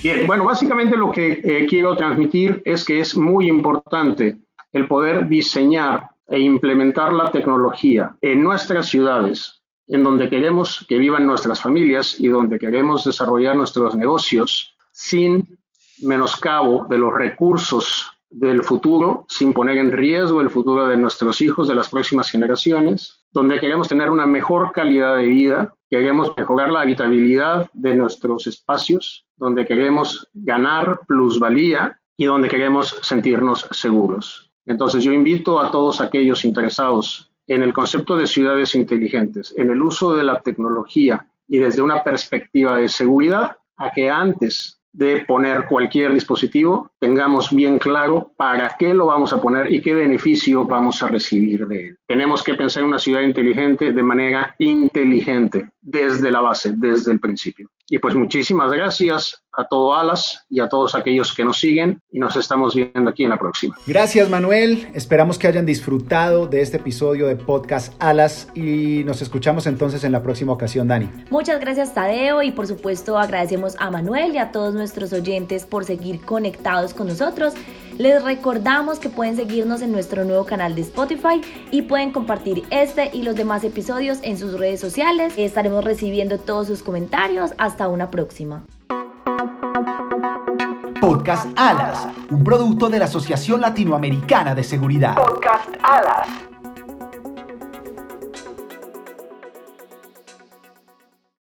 Bien, 0.02 0.26
bueno, 0.26 0.46
básicamente 0.46 0.96
lo 0.96 1.12
que 1.12 1.42
eh, 1.44 1.66
quiero 1.70 1.96
transmitir 1.98 2.62
es 2.64 2.86
que 2.86 3.00
es 3.02 3.18
muy 3.18 3.50
importante 3.50 4.38
el 4.72 4.88
poder 4.88 5.28
diseñar 5.28 6.10
e 6.28 6.40
implementar 6.40 7.12
la 7.12 7.32
tecnología 7.32 8.16
en 8.22 8.44
nuestras 8.44 8.88
ciudades, 8.88 9.62
en 9.88 10.04
donde 10.04 10.30
queremos 10.30 10.86
que 10.88 10.98
vivan 10.98 11.26
nuestras 11.26 11.62
familias 11.62 12.20
y 12.20 12.28
donde 12.28 12.60
queremos 12.60 13.04
desarrollar 13.04 13.56
nuestros 13.56 13.96
negocios 13.96 14.76
sin 14.92 15.58
menoscabo 16.02 16.86
de 16.90 16.98
los 16.98 17.14
recursos 17.14 18.17
del 18.30 18.64
futuro, 18.64 19.26
sin 19.30 19.54
poner 19.54 19.78
en 19.78 19.92
riesgo 19.92 20.42
el 20.42 20.50
futuro 20.50 20.88
de 20.88 20.98
nuestros 20.98 21.42
hijos, 21.42 21.68
de 21.68 21.76
las 21.76 21.90
próximas 21.90 22.30
generaciones, 22.30 23.26
donde 23.32 23.60
queremos 23.60 23.88
tener 23.88 24.10
una 24.10 24.26
mejor 24.26 24.72
calidad 24.72 25.18
de 25.18 25.26
vida, 25.28 25.76
queremos 25.90 26.34
mejorar 26.38 26.72
la 26.72 26.82
habitabilidad 26.82 27.70
de 27.74 27.96
nuestros 27.96 28.48
espacios, 28.48 29.26
donde 29.38 29.66
queremos 29.66 30.28
ganar 30.34 31.02
plusvalía 31.08 32.00
y 32.18 32.26
donde 32.26 32.50
queremos 32.50 32.98
sentirnos 33.02 33.68
seguros. 33.72 34.52
Entonces 34.66 35.04
yo 35.04 35.14
invito 35.14 35.60
a 35.60 35.72
todos 35.72 36.02
aquellos 36.02 36.44
interesados 36.44 37.32
en 37.48 37.64
el 37.64 37.74
concepto 37.74 38.18
de 38.18 38.28
ciudades 38.28 38.76
inteligentes, 38.76 39.54
en 39.58 39.72
el 39.72 39.82
uso 39.82 40.16
de 40.16 40.24
la 40.24 40.42
tecnología 40.42 41.28
y 41.48 41.60
desde 41.60 41.82
una 41.82 42.04
perspectiva 42.04 42.76
de 42.76 42.90
seguridad, 42.90 43.58
a 43.78 43.92
que 43.92 44.10
antes 44.10 44.77
de 44.94 45.24
poner 45.28 45.66
cualquier 45.66 46.14
dispositivo, 46.14 46.92
tengamos 47.00 47.54
bien 47.54 47.78
claro 47.78 48.32
para 48.36 48.76
qué 48.80 48.94
lo 48.94 49.06
vamos 49.06 49.34
a 49.34 49.42
poner 49.42 49.72
y 49.72 49.82
qué 49.82 49.94
beneficio 49.94 50.66
vamos 50.66 51.04
a 51.04 51.08
recibir 51.08 51.68
de 51.68 51.90
él. 51.90 51.98
Tenemos 52.08 52.44
que 52.44 52.56
pensar 52.56 52.84
en 52.84 52.90
una 52.90 53.00
ciudad 53.00 53.22
inteligente 53.22 53.94
de 53.94 54.04
manera 54.04 54.56
inteligente, 54.60 55.70
desde 55.82 56.32
la 56.32 56.42
base, 56.42 56.74
desde 56.76 57.12
el 57.12 57.20
principio. 57.20 57.70
Y 57.90 58.00
pues 58.00 58.16
muchísimas 58.16 58.72
gracias 58.72 59.42
a 59.54 59.66
todo 59.66 59.96
Alas 59.96 60.46
y 60.50 60.60
a 60.60 60.68
todos 60.68 60.94
aquellos 60.94 61.34
que 61.34 61.46
nos 61.46 61.58
siguen 61.58 62.02
y 62.12 62.20
nos 62.20 62.36
estamos 62.36 62.76
viendo 62.76 63.10
aquí 63.10 63.24
en 63.24 63.30
la 63.30 63.40
próxima. 63.40 63.76
Gracias 63.88 64.30
Manuel, 64.30 64.90
esperamos 64.94 65.40
que 65.40 65.48
hayan 65.48 65.66
disfrutado 65.66 66.48
de 66.48 66.62
este 66.62 66.78
episodio 66.78 67.28
de 67.28 67.38
Podcast 67.38 67.94
Alas 68.00 68.50
y 68.54 69.04
nos 69.06 69.22
escuchamos 69.22 69.66
entonces 69.68 70.04
en 70.04 70.12
la 70.12 70.22
próxima 70.22 70.52
ocasión, 70.52 70.90
Dani. 70.90 71.10
Muchas 71.30 71.60
gracias 71.60 71.94
Tadeo 71.94 72.44
y 72.44 72.52
por 72.52 72.68
supuesto 72.68 73.18
agradecemos 73.18 73.76
a 73.80 73.90
Manuel 73.90 74.36
y 74.36 74.38
a 74.38 74.52
todos 74.52 74.74
nuestros 74.74 75.14
oyentes 75.14 75.66
por 75.66 75.86
seguir 75.86 76.22
conectados 76.22 76.94
con 76.94 77.08
nosotros. 77.08 77.54
Les 77.98 78.24
recordamos 78.24 79.00
que 79.00 79.10
pueden 79.10 79.36
seguirnos 79.36 79.82
en 79.82 79.92
nuestro 79.92 80.24
nuevo 80.24 80.46
canal 80.46 80.76
de 80.76 80.82
Spotify 80.82 81.42
y 81.72 81.84
pueden 81.84 82.12
compartir 82.12 82.64
este 82.70 83.10
y 83.12 83.24
los 83.24 83.36
demás 83.36 83.64
episodios 83.64 84.20
en 84.22 84.38
sus 84.38 84.60
redes 84.60 84.80
sociales. 84.80 85.34
Estaremos 85.36 85.84
recibiendo 85.84 86.38
todos 86.38 86.68
sus 86.68 86.84
comentarios. 86.84 87.54
Hasta 87.58 87.88
una 87.88 88.12
próxima. 88.12 88.64
Podcast 91.02 91.48
Alas, 91.56 92.08
un 92.30 92.44
producto 92.44 92.90
de 92.90 93.00
la 93.00 93.06
Asociación 93.06 93.62
Latinoamericana 93.62 94.54
de 94.54 94.64
Seguridad. 94.64 95.16
Podcast 95.16 95.70
Alas. 95.82 96.28